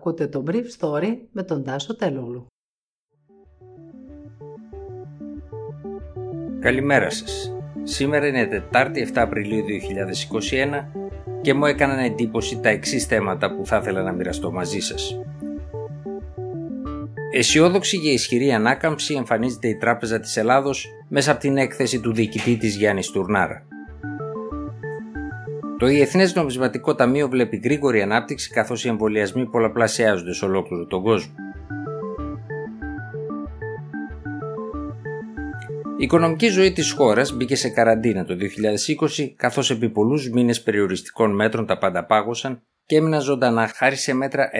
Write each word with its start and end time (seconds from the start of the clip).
Ακούτε 0.00 0.26
το 0.26 0.44
Brief 0.46 0.64
Story 0.78 1.16
με 1.32 1.42
τον 1.42 1.64
Τάσο 1.64 1.96
Τελούλου. 1.96 2.46
Καλημέρα 6.60 7.10
σας. 7.10 7.52
Σήμερα 7.82 8.26
είναι 8.26 8.46
Τετάρτη 8.46 9.10
7 9.14 9.16
Απριλίου 9.16 9.64
2021 9.64 10.86
και 11.40 11.54
μου 11.54 11.64
έκαναν 11.64 11.98
εντύπωση 11.98 12.60
τα 12.60 12.68
εξής 12.68 13.06
θέματα 13.06 13.54
που 13.54 13.66
θα 13.66 13.76
ήθελα 13.76 14.02
να 14.02 14.12
μοιραστώ 14.12 14.52
μαζί 14.52 14.80
σας. 14.80 15.20
Αισιόδοξη 17.32 17.96
για 17.96 18.12
ισχυρή 18.12 18.52
ανάκαμψη 18.52 19.14
εμφανίζεται 19.14 19.68
η 19.68 19.76
Τράπεζα 19.76 20.20
της 20.20 20.36
Ελλάδος 20.36 20.88
μέσα 21.08 21.30
από 21.30 21.40
την 21.40 21.56
έκθεση 21.56 22.00
του 22.00 22.12
διοικητή 22.12 22.56
της 22.56 22.76
Γιάννης 22.76 23.10
Τουρνάρα. 23.10 23.69
Το 25.80 25.86
Διεθνέ 25.86 26.30
Νομισματικό 26.34 26.94
Ταμείο 26.94 27.28
βλέπει 27.28 27.56
γρήγορη 27.56 28.02
ανάπτυξη 28.02 28.50
καθώς 28.50 28.84
οι 28.84 28.88
εμβολιασμοί 28.88 29.46
πολλαπλασιάζονται 29.46 30.32
σε 30.32 30.44
ολόκληρο 30.44 30.86
τον 30.86 31.02
κόσμο. 31.02 31.34
Η 35.98 36.02
οικονομική 36.04 36.48
ζωή 36.48 36.72
της 36.72 36.92
χώρας 36.92 37.32
μπήκε 37.32 37.56
σε 37.56 37.68
καραντίνα 37.68 38.24
το 38.24 38.36
2020 39.16 39.32
καθώς 39.36 39.70
επί 39.70 39.88
πολλούς 39.88 40.30
μήνες 40.30 40.62
περιοριστικών 40.62 41.34
μέτρων 41.34 41.66
τα 41.66 41.78
πάντα 41.78 42.04
πάγωσαν 42.04 42.62
και 42.86 42.96
έμειναν 42.96 43.20
ζωντανά 43.20 43.66
χάρη 43.66 43.96
σε 43.96 44.14
μέτρα 44.14 44.50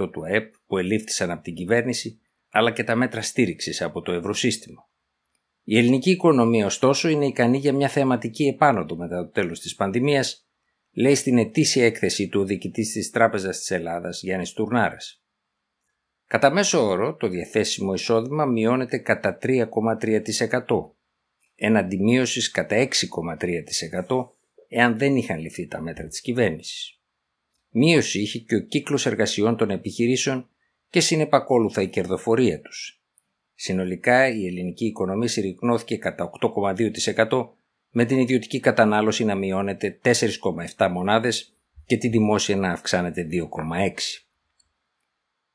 11,2% 0.00 0.10
του 0.12 0.24
ΑΕΠ 0.24 0.54
που 0.66 0.78
ελήφθησαν 0.78 1.30
από 1.30 1.42
την 1.42 1.54
κυβέρνηση 1.54 2.20
αλλά 2.50 2.70
και 2.70 2.84
τα 2.84 2.94
μέτρα 2.94 3.22
στήριξης 3.22 3.82
από 3.82 4.02
το 4.02 4.12
ευρωσύστημα. 4.12 4.87
Η 5.70 5.78
ελληνική 5.78 6.10
οικονομία, 6.10 6.66
ωστόσο, 6.66 7.08
είναι 7.08 7.26
ικανή 7.26 7.58
για 7.58 7.72
μια 7.72 7.88
θεματική 7.88 8.44
επάνωδο 8.44 8.96
μετά 8.96 9.24
το 9.24 9.30
τέλος 9.30 9.60
της 9.60 9.74
πανδημίας, 9.74 10.48
λέει 10.92 11.14
στην 11.14 11.38
ετήσια 11.38 11.84
έκθεση 11.84 12.28
του 12.28 12.44
διοικητής 12.44 12.92
της 12.92 13.10
Τράπεζας 13.10 13.58
της 13.58 13.70
Ελλάδας, 13.70 14.22
Γιάννης 14.22 14.52
Τουρνάρα. 14.52 14.96
Κατά 16.26 16.50
μέσο 16.50 16.86
όρο, 16.86 17.16
το 17.16 17.28
διαθέσιμο 17.28 17.92
εισόδημα 17.92 18.44
μειώνεται 18.44 18.98
κατά 18.98 19.38
3,3%, 19.42 20.96
έναντι 21.54 21.98
μείωσης 21.98 22.50
κατά 22.50 22.76
6,3% 22.76 24.36
εάν 24.68 24.98
δεν 24.98 25.16
είχαν 25.16 25.38
ληφθεί 25.38 25.66
τα 25.66 25.80
μέτρα 25.80 26.06
της 26.06 26.20
κυβέρνησης. 26.20 27.00
Μείωση 27.70 28.20
είχε 28.20 28.38
και 28.38 28.54
ο 28.54 28.60
κύκλος 28.60 29.06
εργασιών 29.06 29.56
των 29.56 29.70
επιχειρήσεων 29.70 30.48
και 30.90 31.00
συνεπακόλουθα 31.00 31.82
η 31.82 31.88
κερδοφορία 31.88 32.60
τους, 32.60 33.02
Συνολικά 33.60 34.28
η 34.28 34.46
ελληνική 34.46 34.86
οικονομία 34.86 35.28
συρρυκνώθηκε 35.28 35.96
κατά 35.96 36.30
8,2% 37.28 37.48
με 37.90 38.04
την 38.04 38.18
ιδιωτική 38.18 38.60
κατανάλωση 38.60 39.24
να 39.24 39.34
μειώνεται 39.34 39.98
4,7 40.76 40.88
μονάδες 40.90 41.52
και 41.84 41.96
τη 41.96 42.08
δημόσια 42.08 42.56
να 42.56 42.70
αυξάνεται 42.70 43.28
2,6. 43.30 43.88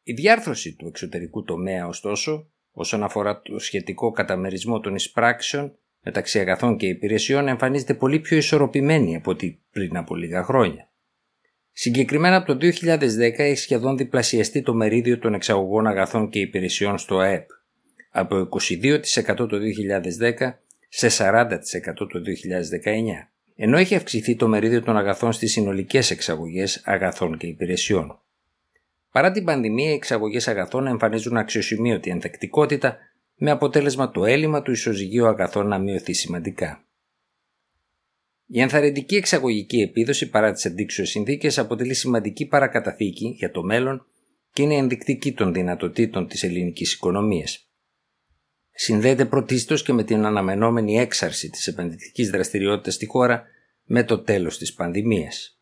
Η 0.04 0.14
διάρθρωση 0.14 0.76
του 0.76 0.88
εξωτερικού 0.88 1.44
τομέα 1.44 1.88
ωστόσο 1.88 2.52
όσον 2.72 3.04
αφορά 3.04 3.42
το 3.42 3.60
σχετικό 3.60 4.12
καταμερισμό 4.12 4.80
των 4.80 4.96
εισπράξεων 4.96 5.78
μεταξύ 6.04 6.40
αγαθών 6.40 6.78
και 6.78 6.88
υπηρεσιών 6.88 7.48
εμφανίζεται 7.48 7.94
πολύ 7.94 8.20
πιο 8.20 8.38
ισορροπημένη 8.38 9.16
από 9.16 9.32
ό,τι 9.32 9.60
πριν 9.72 9.98
από 9.98 10.16
λίγα 10.16 10.44
χρόνια. 10.44 10.92
Συγκεκριμένα 11.72 12.36
από 12.36 12.56
το 12.56 12.68
2010 12.82 13.00
έχει 13.20 13.56
σχεδόν 13.56 13.98
διπλασιαστεί 13.98 14.62
το 14.62 14.74
μερίδιο 14.74 15.20
των 15.20 15.34
εξαγωγών 15.34 15.88
αγαθών 15.88 16.30
και 16.30 16.40
υπηρεσιών 16.40 16.98
στο 16.98 17.18
ΑΕΠ 17.18 17.53
από 18.16 18.48
22% 18.52 19.36
το 19.36 19.58
2010 20.20 20.54
σε 20.90 21.08
40% 21.18 21.58
το 21.96 22.22
2019, 22.84 22.92
ενώ 23.56 23.78
έχει 23.78 23.96
αυξηθεί 23.96 24.36
το 24.36 24.48
μερίδιο 24.48 24.82
των 24.82 24.98
αγαθών 24.98 25.32
στις 25.32 25.52
συνολικές 25.52 26.12
εξαγωγές 26.12 26.82
αγαθών 26.86 27.38
και 27.38 27.48
υπηρεσιών. 27.48 28.20
Παρά 29.12 29.32
την 29.32 29.44
πανδημία, 29.44 29.90
οι 29.90 29.94
εξαγωγές 29.94 30.48
αγαθών 30.48 30.88
εμφανίζουν 30.88 31.38
αξιοσημείωτη 31.38 32.10
ενθεκτικότητα, 32.10 32.98
με 33.36 33.52
αποτέλεσμα 33.52 34.12
το 34.12 34.26
έλλειμμα 34.26 34.62
του 34.62 34.72
ισοζυγίου 34.72 35.28
αγαθών 35.28 35.68
να 35.68 35.78
μειωθεί 35.78 36.14
σημαντικά. 36.14 36.84
Η 38.48 38.62
ενθαρρυντική 38.62 39.16
εξαγωγική 39.16 39.78
επίδοση 39.82 40.30
παρά 40.30 40.52
τις 40.52 40.66
αντίξωε 40.66 41.06
συνθήκες 41.06 41.58
αποτελεί 41.58 41.94
σημαντική 41.94 42.46
παρακαταθήκη 42.46 43.36
για 43.38 43.52
το 43.52 43.64
μέλλον 43.64 44.06
και 44.54 44.62
είναι 44.62 44.76
ενδεικτική 44.76 45.34
των 45.34 45.54
δυνατοτήτων 45.54 46.28
της 46.28 46.44
ελληνικής 46.44 46.94
οικονομίας 46.94 47.68
συνδέεται 48.74 49.26
πρωτίστως 49.26 49.84
και 49.84 49.94
με 49.94 50.04
την 50.04 50.26
αναμενόμενη 50.26 51.00
έξαρση 51.00 51.50
της 51.50 51.68
επενδυτικής 51.68 52.30
δραστηριότητας 52.30 52.94
στη 52.94 53.06
χώρα 53.06 53.44
με 53.84 54.04
το 54.04 54.22
τέλος 54.22 54.58
της 54.58 54.74
πανδημίας. 54.74 55.58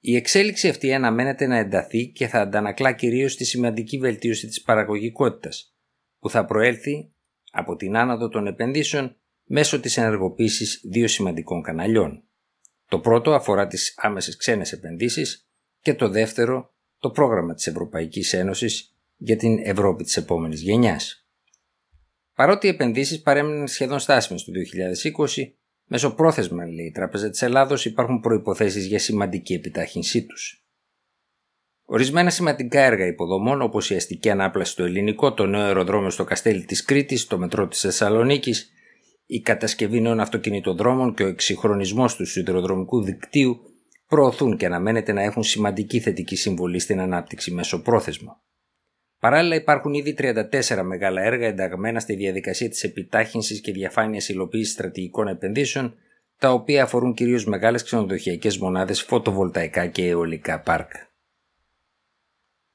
Η 0.00 0.16
εξέλιξη 0.16 0.68
αυτή 0.68 0.94
αναμένεται 0.94 1.46
να 1.46 1.56
ενταθεί 1.56 2.08
και 2.08 2.26
θα 2.26 2.40
αντανακλά 2.40 2.92
κυρίως 2.92 3.36
τη 3.36 3.44
σημαντική 3.44 3.98
βελτίωση 3.98 4.46
της 4.46 4.62
παραγωγικότητας, 4.62 5.74
που 6.18 6.30
θα 6.30 6.44
προέλθει 6.44 7.12
από 7.50 7.76
την 7.76 7.96
άναδο 7.96 8.28
των 8.28 8.46
επενδύσεων 8.46 9.16
μέσω 9.44 9.80
της 9.80 9.96
ενεργοποίησης 9.96 10.80
δύο 10.84 11.08
σημαντικών 11.08 11.62
καναλιών. 11.62 12.22
Το 12.88 12.98
πρώτο 12.98 13.34
αφορά 13.34 13.66
τις 13.66 13.94
άμεσες 13.96 14.36
ξένες 14.36 14.72
επενδύσεις 14.72 15.48
και 15.80 15.94
το 15.94 16.08
δεύτερο 16.08 16.74
το 16.98 17.10
πρόγραμμα 17.10 17.54
της 17.54 17.66
Ευρωπαϊκής 17.66 18.32
Ένωσης 18.32 18.95
για 19.16 19.36
την 19.36 19.58
Ευρώπη 19.58 20.04
της 20.04 20.16
επόμενης 20.16 20.60
γενιάς. 20.60 21.26
Παρότι 22.34 22.66
οι 22.66 22.70
επενδύσεις 22.70 23.22
παρέμειναν 23.22 23.68
σχεδόν 23.68 23.98
στάσιμες 23.98 24.44
το 24.44 24.52
2020, 24.52 25.54
μέσω 25.84 26.14
πρόθεσμα, 26.14 26.66
λέει 26.66 26.86
η 26.86 26.90
Τράπεζα 26.90 27.30
της 27.30 27.42
Ελλάδος, 27.42 27.84
υπάρχουν 27.84 28.20
προϋποθέσεις 28.20 28.86
για 28.86 28.98
σημαντική 28.98 29.52
επιτάχυνσή 29.52 30.26
τους. 30.26 30.60
Ορισμένα 31.84 32.30
σημαντικά 32.30 32.80
έργα 32.80 33.06
υποδομών, 33.06 33.62
όπως 33.62 33.90
η 33.90 33.94
αστική 33.94 34.30
ανάπλαση 34.30 34.72
στο 34.72 34.84
ελληνικό, 34.84 35.34
το 35.34 35.46
νέο 35.46 35.60
αεροδρόμιο 35.60 36.10
στο 36.10 36.24
Καστέλι 36.24 36.64
της 36.64 36.84
Κρήτης, 36.84 37.26
το 37.26 37.38
μετρό 37.38 37.68
της 37.68 37.80
Θεσσαλονίκης, 37.80 38.70
η 39.26 39.40
κατασκευή 39.40 40.00
νέων 40.00 40.20
αυτοκινητοδρόμων 40.20 41.14
και 41.14 41.22
ο 41.22 41.26
εξυγχρονισμός 41.26 42.16
του 42.16 42.26
σιδηροδρομικού 42.26 43.02
δικτύου 43.02 43.60
προωθούν 44.06 44.56
και 44.56 44.66
αναμένεται 44.66 45.12
να 45.12 45.22
έχουν 45.22 45.42
σημαντική 45.42 46.00
θετική 46.00 46.36
συμβολή 46.36 46.78
στην 46.78 47.00
ανάπτυξη 47.00 47.50
μέσω 47.50 47.82
πρόθεσμα. 47.82 48.40
Παράλληλα, 49.18 49.54
υπάρχουν 49.54 49.94
ήδη 49.94 50.14
34 50.18 50.82
μεγάλα 50.82 51.22
έργα 51.22 51.46
ενταγμένα 51.46 52.00
στη 52.00 52.14
διαδικασία 52.14 52.68
της 52.68 52.82
επιτάχυνσης 52.82 53.60
και 53.60 53.72
διαφάνειας 53.72 54.28
υλοποίησης 54.28 54.72
στρατηγικών 54.72 55.28
επενδύσεων, 55.28 55.94
τα 56.38 56.52
οποία 56.52 56.82
αφορούν 56.82 57.14
κυρίως 57.14 57.44
μεγάλες 57.44 57.82
ξενοδοχειακές 57.82 58.58
μονάδες, 58.58 59.02
φωτοβολταϊκά 59.02 59.86
και 59.86 60.06
αιωλικά 60.06 60.60
πάρκα. 60.60 61.08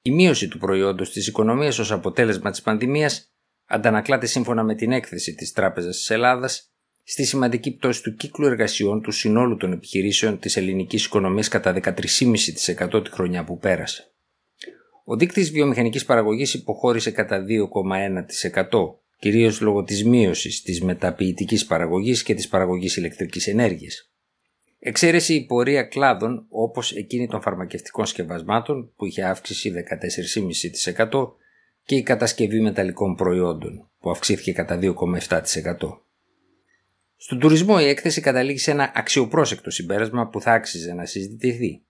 Η 0.01 0.11
μείωση 0.11 0.47
του 0.47 0.57
προϊόντος 0.57 1.11
της 1.11 1.27
οικονομίας 1.27 1.79
ως 1.79 1.91
αποτέλεσμα 1.91 2.51
της 2.51 2.61
πανδημίας 2.61 3.31
αντανακλάται 3.65 4.25
σύμφωνα 4.25 4.63
με 4.63 4.75
την 4.75 4.91
έκθεση 4.91 5.35
της 5.35 5.51
Τράπεζας 5.51 5.95
της 5.97 6.09
Ελλάδας 6.09 6.71
στη 7.03 7.25
σημαντική 7.25 7.71
πτώση 7.75 8.03
του 8.03 8.15
κύκλου 8.15 8.45
εργασιών 8.45 9.01
του 9.01 9.11
συνόλου 9.11 9.57
των 9.57 9.71
επιχειρήσεων 9.71 10.39
της 10.39 10.57
ελληνικής 10.57 11.05
οικονομίας 11.05 11.47
κατά 11.47 11.73
13,5% 11.73 13.03
τη 13.03 13.09
χρονιά 13.09 13.43
που 13.43 13.57
πέρασε. 13.57 14.11
Ο 15.11 15.15
δείκτης 15.15 15.51
βιομηχανικής 15.51 16.05
παραγωγής 16.05 16.53
υποχώρησε 16.53 17.11
κατά 17.11 17.45
2,1% 18.69 18.95
κυρίως 19.19 19.61
λόγω 19.61 19.83
της 19.83 20.05
μείωσης 20.05 20.61
της 20.61 20.81
μεταποιητικής 20.81 21.65
παραγωγής 21.65 22.23
και 22.23 22.33
της 22.33 22.47
παραγωγής 22.47 22.95
ηλεκτρικής 22.97 23.47
ενέργειας. 23.47 24.11
Εξαίρεση 24.79 25.33
η 25.33 25.45
πορεία 25.45 25.83
κλάδων 25.83 26.45
όπως 26.49 26.95
εκείνη 26.95 27.27
των 27.27 27.41
φαρμακευτικών 27.41 28.05
σκευασμάτων 28.05 28.93
που 28.95 29.05
είχε 29.05 29.23
αύξηση 29.23 29.71
14,5% 31.09 31.31
και 31.85 31.95
η 31.95 32.03
κατασκευή 32.03 32.59
μεταλλικών 32.61 33.15
προϊόντων 33.15 33.89
που 33.99 34.09
αυξήθηκε 34.09 34.51
κατά 34.51 34.79
2,7%. 34.81 35.41
Στον 37.17 37.39
τουρισμό 37.39 37.77
η 37.79 37.87
έκθεση 37.87 38.21
καταλήγει 38.21 38.57
σε 38.57 38.71
ένα 38.71 38.91
αξιοπρόσεκτο 38.95 39.71
συμπέρασμα 39.71 40.27
που 40.27 40.41
θα 40.41 40.51
άξιζε 40.51 40.93
να 40.93 41.05
συζητηθεί. 41.05 41.81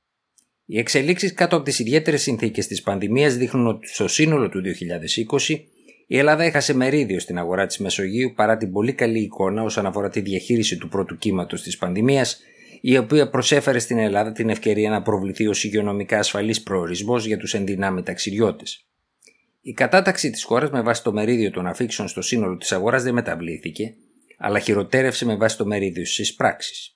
Οι 0.66 0.80
εξελίξεις 0.80 1.34
κάτω 1.34 1.56
από 1.56 1.66
τις 1.66 1.80
ιδιαίτερες 1.80 2.22
συνθήκες 2.22 2.68
της 2.68 2.82
πανδημίας 2.82 3.35
δείχνουν 3.35 3.68
ότι 3.68 3.88
στο 3.88 4.08
σύνολο 4.08 4.50
του 4.50 4.62
2020 4.62 5.59
η 6.08 6.18
Ελλάδα 6.18 6.44
έχασε 6.44 6.74
μερίδιο 6.74 7.20
στην 7.20 7.38
αγορά 7.38 7.66
της 7.66 7.78
Μεσογείου 7.78 8.34
παρά 8.35 8.58
την 8.58 8.72
πολύ 8.72 8.94
καλή 8.94 9.20
εικόνα 9.20 9.64
όσον 9.64 9.85
αφορά 9.85 10.09
τη 10.09 10.22
διαχείριση 10.22 10.78
του 10.78 10.88
πρώτου 10.88 11.18
κύματος 11.18 11.62
της 11.62 11.78
πανδημίας, 11.78 12.40
η 12.82 12.97
οποία 12.97 13.30
προσέφερε 13.30 13.80
στην 13.80 13.97
Ελλάδα 13.97 14.32
την 14.32 14.50
ευκαιρία 14.50 14.90
να 14.90 15.02
προβληθεί 15.02 15.47
ως 15.47 15.64
υγειονομικά 15.64 16.20
ασφαλής 16.20 16.62
προορισμός 16.62 17.26
για 17.26 17.38
τους 17.38 17.53
ενδυνάμει 17.53 18.03
ταξιδιώτες. 18.03 18.85
Η 19.62 19.72
κατάταξη 19.74 20.30
της 20.30 20.44
χώρας 20.44 20.70
με 20.70 20.82
βάση 20.82 21.03
το 21.03 21.14
μερίδιο 21.14 21.52
των 21.52 21.68
αφήξεων 21.68 22.08
στο 22.08 22.22
σύνολο 22.22 22.58
της 22.58 22.72
αγοράς 22.72 23.03
δεν 23.03 23.14
μεταβλήθηκε, 23.14 23.94
αλλά 24.38 24.59
χειροτέρευσε 24.59 25.26
με 25.26 25.35
βάση 25.35 25.58
το 25.58 25.66
μερίδιο 25.66 26.06
στις 26.06 26.35
πράξεις. 26.35 26.96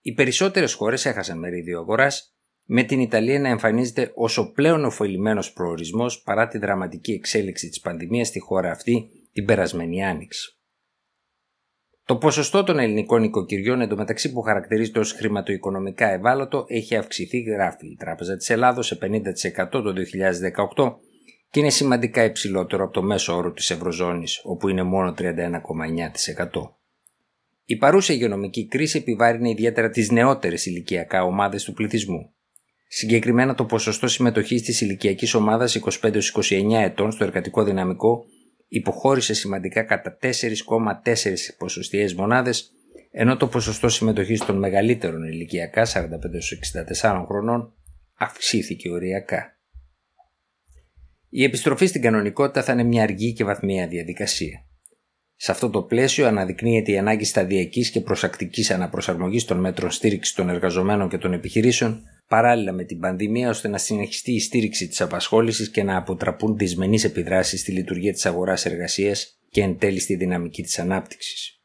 Οι 0.00 0.12
περισσότερες 0.12 0.72
χώρες 0.72 1.06
έχασαν 1.06 1.38
μερίδιο 1.38 1.78
αγοράς, 1.78 2.35
με 2.66 2.82
την 2.82 3.00
Ιταλία 3.00 3.40
να 3.40 3.48
εμφανίζεται 3.48 4.12
ως 4.14 4.38
ο 4.38 4.52
πλέον 4.52 4.84
ωφελημένος 4.84 5.52
προορισμός 5.52 6.22
παρά 6.22 6.48
τη 6.48 6.58
δραματική 6.58 7.12
εξέλιξη 7.12 7.68
της 7.68 7.80
πανδημίας 7.80 8.28
στη 8.28 8.38
χώρα 8.40 8.70
αυτή 8.70 9.08
την 9.32 9.44
περασμένη 9.44 10.04
άνοιξη. 10.04 10.56
Το 12.04 12.16
ποσοστό 12.16 12.64
των 12.64 12.78
ελληνικών 12.78 13.22
οικοκυριών 13.22 13.80
εντωμεταξύ 13.80 14.32
που 14.32 14.40
χαρακτηρίζεται 14.40 14.98
ως 14.98 15.12
χρηματοοικονομικά 15.12 16.08
ευάλωτο 16.08 16.64
έχει 16.68 16.96
αυξηθεί, 16.96 17.40
γράφει 17.40 17.86
η 17.86 17.96
Τράπεζα 17.96 18.36
της 18.36 18.50
Ελλάδος 18.50 18.86
σε 18.86 18.98
50% 19.02 19.70
το 19.70 19.92
2018 20.76 20.94
και 21.50 21.60
είναι 21.60 21.70
σημαντικά 21.70 22.24
υψηλότερο 22.24 22.84
από 22.84 22.92
το 22.92 23.02
μέσο 23.02 23.36
όρο 23.36 23.52
της 23.52 23.70
Ευρωζώνης 23.70 24.40
όπου 24.44 24.68
είναι 24.68 24.82
μόνο 24.82 25.14
31,9%. 25.18 25.28
Η 27.64 27.76
παρούσα 27.76 28.12
υγειονομική 28.12 28.66
κρίση 28.66 28.98
επιβάρυνε 28.98 29.50
ιδιαίτερα 29.50 29.90
τις 29.90 30.10
νεότερες 30.10 30.66
ηλικιακά 30.66 31.24
ομάδες 31.24 31.64
του 31.64 31.72
πληθυσμού. 31.72 32.35
Συγκεκριμένα 32.88 33.54
το 33.54 33.64
ποσοστό 33.64 34.08
συμμετοχής 34.08 34.62
της 34.62 34.80
ηλικιακής 34.80 35.34
ομάδας 35.34 35.78
25-29 36.00 36.20
ετών 36.72 37.12
στο 37.12 37.24
εργατικό 37.24 37.64
δυναμικό 37.64 38.24
υποχώρησε 38.68 39.34
σημαντικά 39.34 39.82
κατά 39.82 40.18
4,4 40.22 40.30
ποσοστιαίες 41.58 42.14
μονάδες, 42.14 42.70
ενώ 43.10 43.36
το 43.36 43.48
ποσοστό 43.48 43.88
συμμετοχής 43.88 44.44
των 44.44 44.58
μεγαλύτερων 44.58 45.22
ηλικιακά 45.22 45.86
45-64 47.00 47.24
χρονών 47.26 47.74
αυξήθηκε 48.14 48.90
οριακά. 48.90 49.58
Η 51.28 51.44
επιστροφή 51.44 51.86
στην 51.86 52.02
κανονικότητα 52.02 52.62
θα 52.62 52.72
είναι 52.72 52.82
μια 52.82 53.02
αργή 53.02 53.32
και 53.32 53.44
βαθμία 53.44 53.86
διαδικασία. 53.86 54.66
Σε 55.36 55.50
αυτό 55.50 55.70
το 55.70 55.82
πλαίσιο 55.82 56.26
αναδεικνύεται 56.26 56.92
η 56.92 56.98
ανάγκη 56.98 57.24
σταδιακής 57.24 57.90
και 57.90 58.00
προσακτικής 58.00 58.70
αναπροσαρμογής 58.70 59.44
των 59.44 59.60
μέτρων 59.60 59.90
στήριξης 59.90 60.34
των 60.34 60.48
εργαζομένων 60.48 61.08
και 61.08 61.18
των 61.18 61.32
επιχειρήσεων, 61.32 62.02
παράλληλα 62.28 62.72
με 62.72 62.84
την 62.84 62.98
πανδημία, 63.00 63.48
ώστε 63.48 63.68
να 63.68 63.78
συνεχιστεί 63.78 64.32
η 64.32 64.40
στήριξη 64.40 64.88
της 64.88 65.00
απασχόλησης 65.00 65.70
και 65.70 65.82
να 65.82 65.96
αποτραπούν 65.96 66.56
δυσμενείς 66.56 67.04
επιδράσεις 67.04 67.60
στη 67.60 67.72
λειτουργία 67.72 68.12
της 68.12 68.26
αγοράς 68.26 68.66
εργασίας 68.66 69.38
και 69.50 69.60
εν 69.62 69.78
τέλει 69.78 70.00
στη 70.00 70.14
δυναμική 70.16 70.62
της 70.62 70.78
ανάπτυξης. 70.78 71.60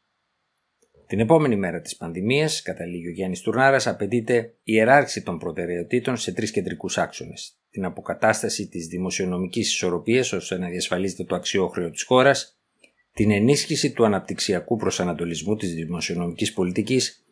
Την 1.06 1.20
επόμενη 1.20 1.56
μέρα 1.56 1.80
της 1.80 1.96
πανδημίας, 1.96 2.62
καταλήγει 2.62 3.08
ο 3.08 3.10
Γιάννης 3.10 3.40
Τουρνάρας, 3.40 3.86
απαιτείται 3.86 4.54
η 4.56 4.60
ιεράρχηση 4.62 5.22
των 5.22 5.38
προτεραιοτήτων 5.38 6.16
σε 6.16 6.32
τρεις 6.32 6.50
κεντρικούς 6.50 6.98
άξονες. 6.98 7.56
Την 7.70 7.84
αποκατάσταση 7.84 8.68
της 8.68 8.86
δημοσιονομικής 8.86 9.72
ισορροπίας 9.72 10.32
ώστε 10.32 10.58
να 10.58 10.68
διασφαλίζεται 10.68 11.24
το 11.24 11.34
αξιόχρεο 11.34 11.90
της 11.90 12.02
χώρας, 12.02 12.58
την 13.12 13.30
ενίσχυση 13.30 13.92
του 13.92 14.04
αναπτυξιακού 14.04 14.76
προσανατολισμού 14.76 15.56
της 15.56 15.74
δημοσιονομικής 15.74 16.52
πολιτικής 16.52 17.24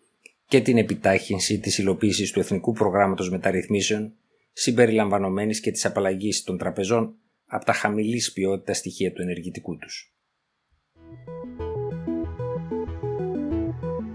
και 0.51 0.61
την 0.61 0.79
επιτάχυνση 0.79 1.59
της 1.59 1.79
υλοποίησης 1.79 2.31
του 2.31 2.41
Εθνικού 2.41 2.73
Προγράμματος 2.73 3.31
Μεταρρυθμίσεων 3.31 4.13
συμπεριλαμβανομένης 4.53 5.61
και 5.61 5.71
της 5.71 5.85
απαλλαγής 5.85 6.43
των 6.43 6.59
τραπεζών 6.59 7.15
από 7.47 7.65
τα 7.65 7.73
χαμηλής 7.73 8.33
ποιότητας 8.33 8.77
στοιχεία 8.77 9.13
του 9.13 9.23
ενεργητικού 9.23 9.77
τους. 9.77 10.15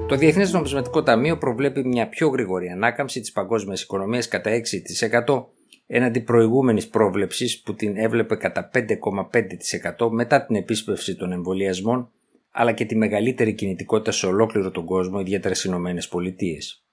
Το 0.07 0.15
Διεθνές 0.15 0.51
Νομισματικό 0.53 1.03
Ταμείο 1.03 1.37
προβλέπει 1.37 1.85
μια 1.85 2.09
πιο 2.09 2.27
γρήγορη 2.27 2.67
ανάκαμψη 2.67 3.19
της 3.19 3.31
παγκόσμιας 3.31 3.81
οικονομίας 3.81 4.27
κατά 4.27 4.51
6% 4.51 5.45
έναντι 5.87 6.21
προηγούμενης 6.21 6.87
πρόβλεψης 6.87 7.61
που 7.61 7.73
την 7.73 7.97
έβλεπε 7.97 8.35
κατά 8.35 8.69
5,5% 8.73 10.09
μετά 10.11 10.45
την 10.45 10.55
επίσπευση 10.55 11.15
των 11.15 11.31
εμβολιασμών 11.31 12.11
αλλά 12.57 12.71
και 12.71 12.85
τη 12.85 12.95
μεγαλύτερη 12.95 13.53
κινητικότητα 13.53 14.11
σε 14.11 14.25
ολόκληρο 14.25 14.71
τον 14.71 14.85
κόσμο, 14.85 15.19
ιδιαίτερα 15.19 15.53
στις 15.53 15.65
Ηνωμένες 15.65 16.07
Πολιτείες. 16.07 16.85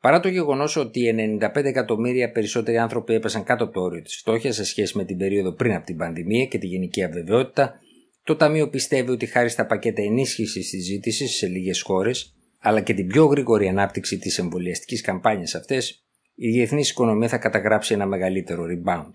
Παρά 0.00 0.20
το 0.20 0.28
γεγονός 0.28 0.76
ότι 0.76 1.14
95 1.40 1.64
εκατομμύρια 1.64 2.30
περισσότεροι 2.30 2.78
άνθρωποι 2.78 3.14
έπεσαν 3.14 3.44
κάτω 3.44 3.64
από 3.64 3.72
το 3.72 3.80
όριο 3.80 4.02
της 4.02 4.16
φτώχειας 4.16 4.54
σε 4.54 4.64
σχέση 4.64 4.96
με 4.96 5.04
την 5.04 5.16
περίοδο 5.16 5.52
πριν 5.52 5.74
από 5.74 5.84
την 5.84 5.96
πανδημία 5.96 6.46
και 6.46 6.58
τη 6.58 6.66
γενική 6.66 7.04
αβεβαιότητα, 7.04 7.80
το 8.22 8.36
Ταμείο 8.36 8.68
πιστεύει 8.68 9.10
ότι 9.10 9.26
χάρη 9.26 9.48
στα 9.48 9.66
πακέτα 9.66 10.02
ενίσχυσης 10.02 10.70
της 10.70 10.84
ζήτηση 10.84 11.26
σε 11.26 11.46
λίγες 11.46 11.82
χώρες, 11.82 12.34
αλλά 12.58 12.80
και 12.80 12.94
την 12.94 13.06
πιο 13.06 13.24
γρήγορη 13.24 13.68
ανάπτυξη 13.68 14.18
της 14.18 14.38
εμβολιαστικής 14.38 15.00
καμπάνιας 15.00 15.54
αυτές, 15.54 16.04
η 16.34 16.50
διεθνής 16.50 16.90
οικονομία 16.90 17.28
θα 17.28 17.38
καταγράψει 17.38 17.94
ένα 17.94 18.06
μεγαλύτερο 18.06 18.64
rebound. 18.64 19.12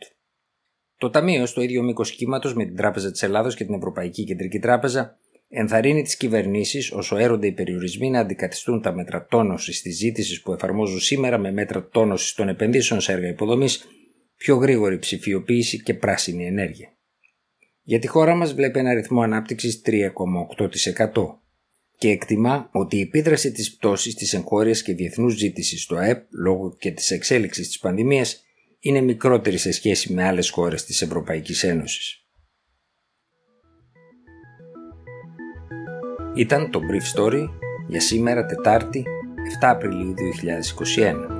Το 0.97 1.09
Ταμείο, 1.09 1.45
στο 1.45 1.61
ίδιο 1.61 1.83
μήκος 1.83 2.11
κύματος 2.11 2.53
με 2.55 2.65
την 2.65 2.75
Τράπεζα 2.75 3.11
της 3.11 3.23
Ελλάδος 3.23 3.55
και 3.55 3.65
την 3.65 3.73
Ευρωπαϊκή 3.73 4.23
Κεντρική 4.23 4.59
Τράπεζα, 4.59 5.17
ενθαρρύνει 5.55 6.01
τις 6.01 6.17
κυβερνήσεις 6.17 6.91
όσο 6.91 7.17
έρονται 7.17 7.47
οι 7.47 7.51
περιορισμοί 7.51 8.09
να 8.09 8.19
αντικαθιστούν 8.19 8.81
τα 8.81 8.93
μέτρα 8.93 9.25
τόνωσης 9.25 9.81
της 9.81 9.97
ζήτησης 9.97 10.41
που 10.41 10.53
εφαρμόζουν 10.53 10.99
σήμερα 10.99 11.37
με 11.37 11.51
μέτρα 11.51 11.87
τόνωσης 11.87 12.33
των 12.33 12.49
επενδύσεων 12.49 13.01
σε 13.01 13.11
έργα 13.11 13.27
υποδομής, 13.27 13.87
πιο 14.37 14.55
γρήγορη 14.55 14.99
ψηφιοποίηση 14.99 15.81
και 15.81 15.93
πράσινη 15.93 16.45
ενέργεια. 16.45 16.93
Για 17.83 17.99
τη 17.99 18.07
χώρα 18.07 18.35
μας 18.35 18.53
βλέπει 18.53 18.79
ένα 18.79 18.93
ρυθμό 18.93 19.21
ανάπτυξης 19.21 19.81
3,8% 19.85 21.39
και 21.97 22.09
εκτιμά 22.09 22.69
ότι 22.71 22.97
η 22.97 23.01
επίδραση 23.01 23.51
της 23.51 23.75
πτώσης 23.75 24.15
της 24.15 24.33
εγχώριας 24.33 24.81
και 24.81 24.93
διεθνούς 24.93 25.33
ζήτησης 25.33 25.81
στο 25.81 25.95
ΑΕΠ 25.95 26.25
λόγω 26.29 26.75
και 26.79 26.91
της 26.91 27.11
εξέλιξης 27.11 27.67
της 27.67 27.79
πανδημίας 27.79 28.43
είναι 28.79 29.01
μικρότερη 29.01 29.57
σε 29.57 29.71
σχέση 29.71 30.13
με 30.13 30.23
άλλες 30.23 30.49
χώρες 30.49 30.85
της 30.85 31.01
Ευρωπαϊκής 31.01 31.63
Ένωσης. 31.63 32.22
Ήταν 36.35 36.69
το 36.71 36.79
Brief 36.79 37.19
Story 37.19 37.49
για 37.87 37.99
σήμερα 38.01 38.45
Τετάρτη 38.45 39.03
7 39.61 39.67
Απριλίου 39.67 40.13
2021. 41.27 41.32